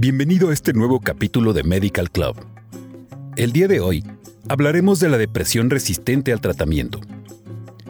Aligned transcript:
Bienvenido 0.00 0.48
a 0.48 0.54
este 0.54 0.72
nuevo 0.72 0.98
capítulo 0.98 1.52
de 1.52 1.62
Medical 1.62 2.10
Club. 2.10 2.34
El 3.36 3.52
día 3.52 3.68
de 3.68 3.80
hoy 3.80 4.02
hablaremos 4.48 4.98
de 4.98 5.10
la 5.10 5.18
depresión 5.18 5.68
resistente 5.68 6.32
al 6.32 6.40
tratamiento. 6.40 7.00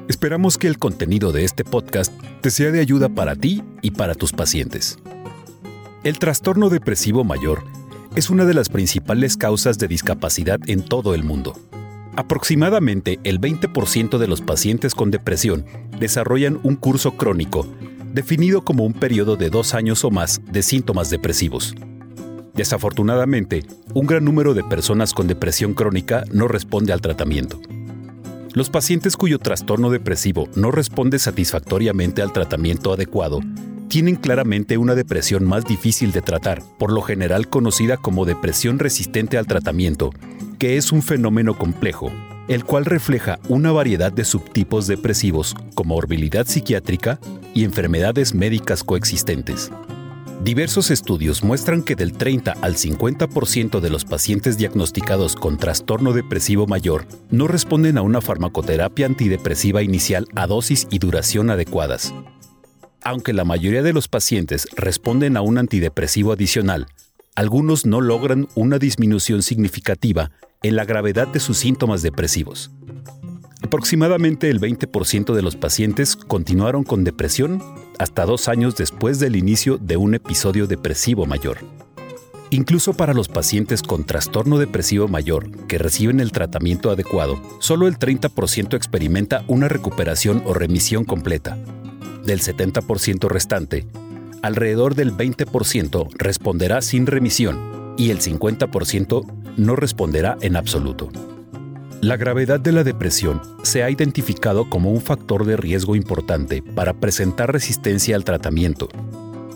Esperamos 0.09 0.59
que 0.59 0.67
el 0.67 0.77
contenido 0.77 1.31
de 1.31 1.45
este 1.45 1.63
podcast 1.63 2.13
te 2.41 2.51
sea 2.51 2.73
de 2.73 2.81
ayuda 2.81 3.11
para 3.11 3.37
ti 3.37 3.63
y 3.81 3.93
para 3.93 4.17
tus 4.17 4.33
pacientes. 4.33 4.99
El 6.03 6.19
trastorno 6.19 6.69
depresivo 6.69 7.23
mayor 7.23 7.63
es 8.17 8.29
una 8.29 8.45
de 8.45 8.55
las 8.55 8.71
principales 8.71 9.37
causas 9.37 9.79
de 9.79 9.87
discapacidad 9.87 10.59
en 10.67 10.85
todo 10.85 11.15
el 11.15 11.23
mundo. 11.23 11.55
Aproximadamente 12.17 13.21
el 13.23 13.41
20% 13.41 14.19
de 14.19 14.27
los 14.27 14.41
pacientes 14.41 14.97
con 14.97 15.13
depresión 15.13 15.65
desarrollan 16.01 16.59
un 16.65 16.75
curso 16.75 17.13
crónico 17.13 17.69
definido 18.13 18.65
como 18.65 18.85
un 18.85 18.95
periodo 18.95 19.37
de 19.37 19.49
dos 19.49 19.75
años 19.75 20.05
o 20.05 20.11
más 20.11 20.41
de 20.51 20.65
síntomas 20.65 21.09
depresivos. 21.09 21.73
Desafortunadamente, 22.54 23.65
un 23.95 24.06
gran 24.06 24.24
número 24.24 24.54
de 24.54 24.65
personas 24.65 25.15
con 25.15 25.26
depresión 25.26 25.74
crónica 25.74 26.24
no 26.32 26.48
responde 26.48 26.93
al 26.93 27.01
tratamiento. 27.01 27.60
Los 28.52 28.68
pacientes 28.68 29.16
cuyo 29.16 29.38
trastorno 29.38 29.90
depresivo 29.90 30.48
no 30.56 30.71
responde 30.71 31.18
satisfactoriamente 31.18 32.23
al 32.23 32.32
tratamiento 32.32 32.93
adecuado 32.93 33.40
tienen 33.90 34.15
claramente 34.15 34.78
una 34.78 34.95
depresión 34.95 35.45
más 35.45 35.65
difícil 35.65 36.12
de 36.12 36.23
tratar, 36.23 36.62
por 36.78 36.93
lo 36.93 37.02
general 37.02 37.48
conocida 37.48 37.96
como 37.96 38.24
depresión 38.24 38.78
resistente 38.78 39.37
al 39.37 39.48
tratamiento, 39.48 40.12
que 40.60 40.76
es 40.76 40.93
un 40.93 41.02
fenómeno 41.02 41.59
complejo, 41.59 42.12
el 42.46 42.65
cual 42.65 42.84
refleja 42.84 43.40
una 43.48 43.73
variedad 43.73 44.12
de 44.12 44.24
subtipos 44.24 44.87
depresivos 44.87 45.56
como 45.74 45.96
orbilidad 45.96 46.46
psiquiátrica 46.46 47.18
y 47.52 47.65
enfermedades 47.65 48.32
médicas 48.32 48.84
coexistentes. 48.84 49.73
Diversos 50.43 50.91
estudios 50.91 51.45
muestran 51.45 51.83
que 51.83 51.95
del 51.95 52.15
30 52.15 52.52
al 52.63 52.77
50% 52.77 53.79
de 53.79 53.91
los 53.91 54.07
pacientes 54.07 54.57
diagnosticados 54.57 55.37
con 55.37 55.59
trastorno 55.59 56.15
depresivo 56.15 56.66
mayor 56.66 57.05
no 57.30 57.46
responden 57.46 57.99
a 57.99 58.02
una 58.02 58.23
farmacoterapia 58.23 59.05
antidepresiva 59.05 59.83
inicial 59.83 60.27
a 60.35 60.46
dosis 60.46 60.87
y 60.91 60.99
duración 60.99 61.51
adecuadas. 61.51 62.15
Aunque 63.02 63.35
la 63.35 63.45
mayoría 63.45 63.83
de 63.83 63.93
los 63.93 64.09
pacientes 64.09 64.66
responden 64.77 65.37
a 65.37 65.43
un 65.43 65.59
antidepresivo 65.59 66.33
adicional, 66.33 66.87
algunos 67.34 67.84
no 67.84 68.00
logran 68.00 68.49
una 68.55 68.78
disminución 68.78 69.43
significativa 69.43 70.31
en 70.62 70.75
la 70.75 70.87
gravedad 70.87 71.28
de 71.28 71.41
sus 71.41 71.59
síntomas 71.59 72.00
depresivos. 72.00 72.71
Aproximadamente 73.71 74.50
el 74.50 74.60
20% 74.60 75.32
de 75.32 75.43
los 75.43 75.54
pacientes 75.54 76.16
continuaron 76.16 76.82
con 76.82 77.04
depresión 77.04 77.62
hasta 78.00 78.27
dos 78.27 78.49
años 78.49 78.75
después 78.75 79.21
del 79.21 79.37
inicio 79.37 79.78
de 79.78 79.97
un 79.97 80.16
episodio 80.16 80.66
depresivo 80.66 81.25
mayor. 81.25 81.59
Incluso 82.50 82.94
para 82.94 83.15
los 83.15 83.28
pacientes 83.28 83.84
con 83.84 84.03
trastorno 84.03 84.59
depresivo 84.59 85.06
mayor 85.06 85.69
que 85.69 85.78
reciben 85.78 86.19
el 86.19 86.33
tratamiento 86.33 86.91
adecuado, 86.91 87.41
solo 87.61 87.87
el 87.87 87.97
30% 87.97 88.75
experimenta 88.75 89.45
una 89.47 89.69
recuperación 89.69 90.43
o 90.47 90.53
remisión 90.53 91.05
completa. 91.05 91.56
Del 92.25 92.41
70% 92.41 93.28
restante, 93.28 93.87
alrededor 94.43 94.97
del 94.97 95.16
20% 95.16 96.09
responderá 96.19 96.83
sin 96.83 97.06
remisión 97.06 97.95
y 97.97 98.11
el 98.11 98.19
50% 98.19 99.33
no 99.56 99.77
responderá 99.77 100.37
en 100.41 100.56
absoluto. 100.56 101.09
La 102.03 102.16
gravedad 102.16 102.59
de 102.59 102.72
la 102.72 102.83
depresión 102.83 103.43
se 103.62 103.83
ha 103.83 103.91
identificado 103.91 104.71
como 104.71 104.91
un 104.91 105.03
factor 105.03 105.44
de 105.44 105.59
riesgo 105.59 105.94
importante 105.94 106.62
para 106.62 106.94
presentar 106.94 107.53
resistencia 107.53 108.16
al 108.16 108.25
tratamiento. 108.25 108.88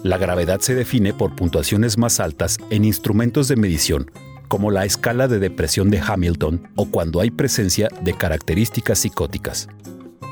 La 0.03 0.19
gravedad 0.19 0.61
se 0.61 0.75
define 0.75 1.15
por 1.15 1.35
puntuaciones 1.35 1.97
más 1.97 2.21
altas 2.21 2.59
en 2.69 2.85
instrumentos 2.85 3.49
de 3.49 3.57
medición, 3.57 4.11
como 4.47 4.71
la 4.71 4.85
escala 4.85 5.27
de 5.27 5.39
depresión 5.39 5.89
de 5.89 6.01
Hamilton 6.07 6.69
o 6.77 6.91
cuando 6.91 7.23
hay 7.23 7.31
presencia 7.31 7.89
de 8.03 8.13
características 8.13 8.99
psicóticas. 8.99 9.67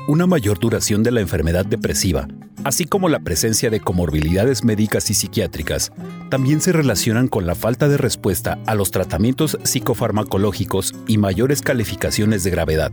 Una 0.07 0.27
mayor 0.27 0.59
duración 0.59 1.01
de 1.01 1.09
la 1.09 1.21
enfermedad 1.21 1.65
depresiva 1.65 2.27
así 2.63 2.85
como 2.85 3.09
la 3.09 3.19
presencia 3.19 3.69
de 3.69 3.79
comorbilidades 3.79 4.63
médicas 4.63 5.09
y 5.09 5.13
psiquiátricas, 5.13 5.91
también 6.29 6.61
se 6.61 6.71
relacionan 6.71 7.27
con 7.27 7.45
la 7.45 7.55
falta 7.55 7.87
de 7.87 7.97
respuesta 7.97 8.59
a 8.65 8.75
los 8.75 8.91
tratamientos 8.91 9.57
psicofarmacológicos 9.63 10.93
y 11.07 11.17
mayores 11.17 11.61
calificaciones 11.61 12.43
de 12.43 12.51
gravedad. 12.51 12.91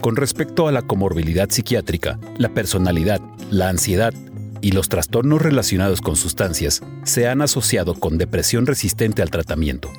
Con 0.00 0.16
respecto 0.16 0.68
a 0.68 0.72
la 0.72 0.82
comorbilidad 0.82 1.50
psiquiátrica, 1.50 2.18
la 2.36 2.50
personalidad, 2.50 3.20
la 3.50 3.68
ansiedad 3.68 4.12
y 4.60 4.72
los 4.72 4.88
trastornos 4.88 5.42
relacionados 5.42 6.00
con 6.00 6.16
sustancias 6.16 6.82
se 7.04 7.28
han 7.28 7.42
asociado 7.42 7.94
con 7.94 8.18
depresión 8.18 8.66
resistente 8.66 9.22
al 9.22 9.30
tratamiento. 9.30 9.92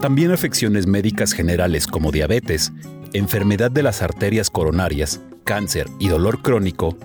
También 0.00 0.32
afecciones 0.32 0.86
médicas 0.86 1.32
generales 1.32 1.86
como 1.86 2.10
diabetes, 2.10 2.72
enfermedad 3.12 3.70
de 3.70 3.82
las 3.82 4.02
arterias 4.02 4.50
coronarias, 4.50 5.20
cáncer 5.44 5.88
y 5.98 6.08
dolor 6.08 6.42
crónico 6.42 6.96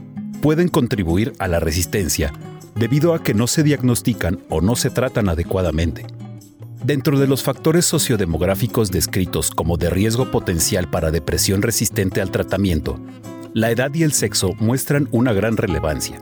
pueden 0.42 0.68
contribuir 0.68 1.34
a 1.40 1.48
la 1.48 1.60
resistencia 1.60 2.34
debido 2.76 3.14
a 3.14 3.24
que 3.24 3.34
no 3.34 3.48
se 3.48 3.64
diagnostican 3.64 4.40
o 4.50 4.62
no 4.62 4.76
se 4.76 4.90
tratan 4.90 5.30
adecuadamente. 5.30 6.06
Dentro 6.84 7.20
de 7.20 7.28
los 7.28 7.44
factores 7.44 7.86
sociodemográficos 7.86 8.92
descritos 8.92 9.52
como 9.52 9.78
de 9.78 9.90
riesgo 9.90 10.32
potencial 10.32 10.90
para 10.90 11.12
depresión 11.12 11.62
resistente 11.62 12.22
al 12.22 12.32
tratamiento, 12.32 13.00
la 13.54 13.72
edad 13.72 13.94
y 13.94 14.04
el 14.04 14.14
sexo 14.14 14.54
muestran 14.60 15.08
una 15.12 15.34
gran 15.34 15.58
relevancia. 15.58 16.22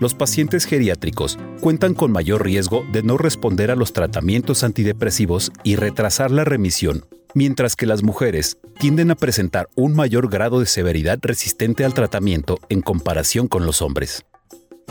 Los 0.00 0.14
pacientes 0.14 0.64
geriátricos 0.64 1.38
cuentan 1.60 1.94
con 1.94 2.12
mayor 2.12 2.44
riesgo 2.44 2.84
de 2.92 3.02
no 3.02 3.18
responder 3.18 3.70
a 3.70 3.76
los 3.76 3.92
tratamientos 3.92 4.64
antidepresivos 4.64 5.50
y 5.64 5.76
retrasar 5.76 6.30
la 6.30 6.44
remisión 6.44 7.04
mientras 7.34 7.76
que 7.76 7.86
las 7.86 8.02
mujeres 8.02 8.58
tienden 8.78 9.10
a 9.10 9.16
presentar 9.16 9.68
un 9.74 9.94
mayor 9.94 10.30
grado 10.30 10.60
de 10.60 10.66
severidad 10.66 11.18
resistente 11.22 11.84
al 11.84 11.94
tratamiento 11.94 12.58
en 12.68 12.80
comparación 12.80 13.48
con 13.48 13.66
los 13.66 13.82
hombres. 13.82 14.24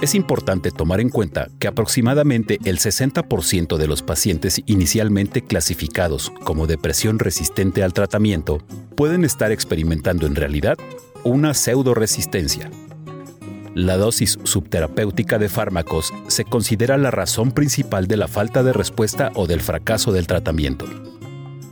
Es 0.02 0.16
importante 0.16 0.72
tomar 0.72 1.02
en 1.02 1.10
cuenta 1.10 1.50
que 1.60 1.68
aproximadamente 1.68 2.58
el 2.64 2.80
60% 2.80 3.76
de 3.76 3.88
los 3.88 4.02
pacientes 4.02 4.62
inicialmente 4.66 5.42
clasificados 5.42 6.32
como 6.46 6.68
depresión 6.68 7.20
resistente 7.20 7.84
al 7.84 7.92
tratamiento 7.92 8.60
pueden 8.96 9.26
estar 9.26 9.52
experimentando 9.52 10.26
en 10.26 10.36
realidad 10.36 10.78
una 11.26 11.54
pseudo-resistencia. 11.54 12.72
La 13.76 13.98
dosis 13.98 14.40
subterapéutica 14.44 15.38
de 15.38 15.50
fármacos 15.50 16.14
se 16.28 16.46
considera 16.46 16.98
la 16.98 17.12
razón 17.12 17.52
principal 17.52 18.08
de 18.08 18.18
la 18.18 18.28
falta 18.30 18.64
de 18.64 18.74
respuesta 18.74 19.32
o 19.36 19.48
del 19.48 19.62
fracaso 19.62 20.14
del 20.14 20.28
tratamiento. 20.28 20.86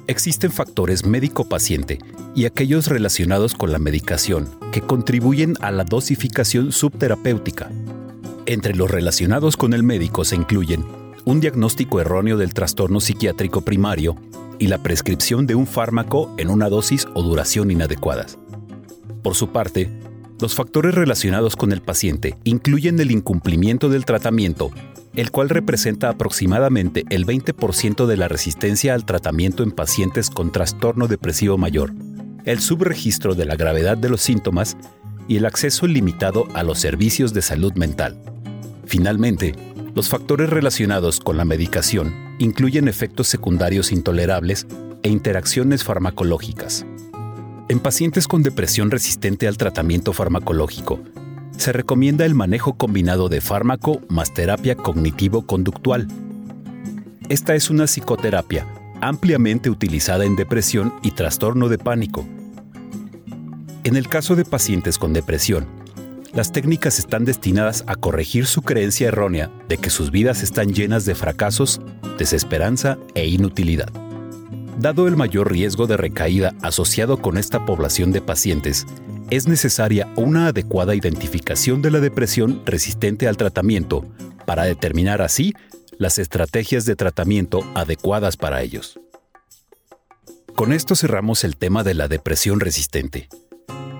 Existen 0.09 0.53
factores 0.53 1.05
médico-paciente 1.05 1.99
y 2.33 2.45
aquellos 2.45 2.87
relacionados 2.87 3.53
con 3.53 3.73
la 3.73 3.77
medicación 3.77 4.49
que 4.71 4.79
contribuyen 4.79 5.55
a 5.59 5.69
la 5.69 5.83
dosificación 5.83 6.71
subterapéutica. 6.71 7.69
Entre 8.45 8.73
los 8.73 8.89
relacionados 8.89 9.57
con 9.57 9.73
el 9.73 9.83
médico 9.83 10.23
se 10.23 10.37
incluyen 10.37 10.85
un 11.25 11.41
diagnóstico 11.41 11.99
erróneo 11.99 12.37
del 12.37 12.53
trastorno 12.53 13.01
psiquiátrico 13.01 13.59
primario 13.61 14.15
y 14.59 14.67
la 14.67 14.81
prescripción 14.81 15.45
de 15.45 15.55
un 15.55 15.67
fármaco 15.67 16.33
en 16.37 16.51
una 16.51 16.69
dosis 16.69 17.05
o 17.13 17.21
duración 17.21 17.69
inadecuadas. 17.69 18.37
Por 19.23 19.35
su 19.35 19.49
parte, 19.49 19.89
los 20.39 20.55
factores 20.55 20.95
relacionados 20.95 21.57
con 21.57 21.73
el 21.73 21.81
paciente 21.81 22.37
incluyen 22.45 22.97
el 23.01 23.11
incumplimiento 23.11 23.89
del 23.89 24.05
tratamiento 24.05 24.71
el 25.17 25.31
cual 25.31 25.49
representa 25.49 26.09
aproximadamente 26.09 27.03
el 27.09 27.25
20% 27.25 28.05
de 28.05 28.17
la 28.17 28.27
resistencia 28.27 28.93
al 28.93 29.03
tratamiento 29.03 29.63
en 29.63 29.71
pacientes 29.71 30.29
con 30.29 30.51
trastorno 30.51 31.07
depresivo 31.07 31.57
mayor, 31.57 31.91
el 32.45 32.59
subregistro 32.59 33.33
de 33.33 33.45
la 33.45 33.55
gravedad 33.55 33.97
de 33.97 34.09
los 34.09 34.21
síntomas 34.21 34.77
y 35.27 35.37
el 35.37 35.47
acceso 35.47 35.87
limitado 35.87 36.47
a 36.53 36.61
los 36.61 36.77
servicios 36.77 37.33
de 37.33 37.41
salud 37.41 37.73
mental. 37.73 38.21
Finalmente, 38.85 39.55
los 39.95 40.07
factores 40.07 40.51
relacionados 40.51 41.19
con 41.19 41.35
la 41.35 41.45
medicación 41.45 42.13
incluyen 42.37 42.87
efectos 42.87 43.27
secundarios 43.27 43.91
intolerables 43.91 44.67
e 45.01 45.09
interacciones 45.09 45.83
farmacológicas. 45.83 46.85
En 47.69 47.79
pacientes 47.79 48.27
con 48.27 48.43
depresión 48.43 48.91
resistente 48.91 49.47
al 49.47 49.57
tratamiento 49.57 50.13
farmacológico, 50.13 50.99
se 51.57 51.73
recomienda 51.73 52.25
el 52.25 52.35
manejo 52.35 52.77
combinado 52.77 53.29
de 53.29 53.41
fármaco 53.41 54.01
más 54.09 54.33
terapia 54.33 54.75
cognitivo-conductual. 54.75 56.07
Esta 57.29 57.55
es 57.55 57.69
una 57.69 57.85
psicoterapia 57.87 58.65
ampliamente 59.01 59.69
utilizada 59.69 60.25
en 60.25 60.35
depresión 60.35 60.93
y 61.03 61.11
trastorno 61.11 61.69
de 61.69 61.77
pánico. 61.77 62.25
En 63.83 63.95
el 63.95 64.07
caso 64.07 64.35
de 64.35 64.45
pacientes 64.45 64.97
con 64.97 65.13
depresión, 65.13 65.67
las 66.33 66.51
técnicas 66.51 66.99
están 66.99 67.25
destinadas 67.25 67.83
a 67.87 67.95
corregir 67.95 68.45
su 68.45 68.61
creencia 68.61 69.07
errónea 69.07 69.49
de 69.69 69.77
que 69.77 69.89
sus 69.89 70.11
vidas 70.11 70.43
están 70.43 70.73
llenas 70.73 71.05
de 71.05 71.15
fracasos, 71.15 71.81
desesperanza 72.17 72.97
e 73.15 73.27
inutilidad. 73.27 73.89
Dado 74.79 75.07
el 75.07 75.15
mayor 75.15 75.51
riesgo 75.51 75.87
de 75.87 75.97
recaída 75.97 76.53
asociado 76.61 77.17
con 77.17 77.37
esta 77.37 77.65
población 77.65 78.11
de 78.11 78.21
pacientes, 78.21 78.85
es 79.29 79.47
necesaria 79.47 80.07
una 80.15 80.47
adecuada 80.47 80.95
identificación 80.95 81.81
de 81.81 81.91
la 81.91 81.99
depresión 81.99 82.61
resistente 82.65 83.27
al 83.27 83.37
tratamiento 83.37 84.05
para 84.45 84.63
determinar 84.63 85.21
así 85.21 85.53
las 85.97 86.17
estrategias 86.17 86.85
de 86.85 86.95
tratamiento 86.95 87.63
adecuadas 87.75 88.37
para 88.37 88.61
ellos. 88.61 88.99
Con 90.55 90.71
esto 90.71 90.95
cerramos 90.95 91.43
el 91.43 91.57
tema 91.57 91.83
de 91.83 91.93
la 91.93 92.07
depresión 92.07 92.59
resistente. 92.59 93.27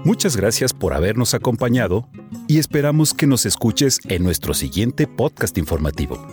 Muchas 0.03 0.38
gracias 0.38 0.74
por 0.74 0.94
habernos 0.94 1.33
acompañado 1.33 2.07
y 2.47 2.59
esperamos 2.59 3.13
que 3.13 3.27
nos 3.27 3.45
escuches 3.45 4.00
en 4.06 4.23
nuestro 4.23 4.53
siguiente 4.53 5.07
podcast 5.07 5.57
informativo. 5.57 6.25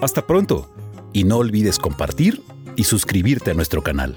Hasta 0.00 0.26
pronto 0.26 0.74
y 1.12 1.24
no 1.24 1.36
olvides 1.36 1.78
compartir 1.78 2.42
y 2.76 2.84
suscribirte 2.84 3.52
a 3.52 3.54
nuestro 3.54 3.82
canal. 3.82 4.16